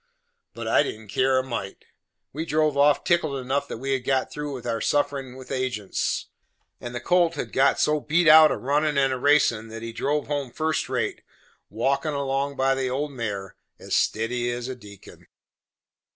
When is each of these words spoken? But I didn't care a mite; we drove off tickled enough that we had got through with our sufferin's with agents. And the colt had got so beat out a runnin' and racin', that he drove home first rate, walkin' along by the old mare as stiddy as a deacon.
But 0.55 0.67
I 0.67 0.81
didn't 0.81 1.09
care 1.09 1.37
a 1.37 1.43
mite; 1.43 1.85
we 2.33 2.43
drove 2.43 2.75
off 2.75 3.03
tickled 3.03 3.39
enough 3.39 3.67
that 3.67 3.77
we 3.77 3.91
had 3.91 4.03
got 4.03 4.31
through 4.33 4.51
with 4.51 4.65
our 4.65 4.81
sufferin's 4.81 5.37
with 5.37 5.51
agents. 5.51 6.25
And 6.79 6.95
the 6.95 6.99
colt 6.99 7.35
had 7.35 7.53
got 7.53 7.79
so 7.79 7.99
beat 7.99 8.27
out 8.27 8.51
a 8.51 8.57
runnin' 8.57 8.97
and 8.97 9.21
racin', 9.21 9.67
that 9.67 9.83
he 9.83 9.93
drove 9.93 10.25
home 10.25 10.49
first 10.51 10.89
rate, 10.89 11.21
walkin' 11.69 12.13
along 12.15 12.55
by 12.55 12.73
the 12.73 12.89
old 12.89 13.11
mare 13.11 13.55
as 13.77 13.95
stiddy 13.95 14.49
as 14.49 14.67
a 14.67 14.73
deacon. 14.75 15.27